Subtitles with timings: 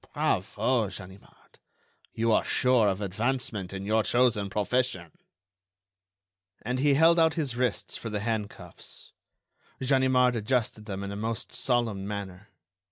[0.15, 1.59] Bravo, Ganimard,
[2.11, 5.11] you are sure of advancement in your chosen profession!"
[6.63, 9.13] And he held out his wrists for the hand cuffs.
[9.79, 12.47] Ganimard adjusted them in a most solemn manner.